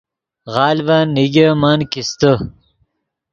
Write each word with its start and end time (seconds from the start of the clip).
غلڤن 0.53 1.05
نیگے 1.15 1.47
من 1.61 1.79
کیستے 1.91 2.33